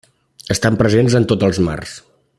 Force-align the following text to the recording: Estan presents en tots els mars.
Estan 0.55 0.79
presents 0.79 1.19
en 1.21 1.29
tots 1.33 1.49
els 1.51 1.63
mars. 1.69 1.97